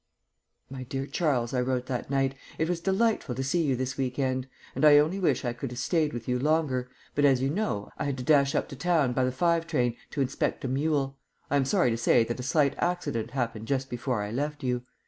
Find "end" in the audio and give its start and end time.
4.17-4.47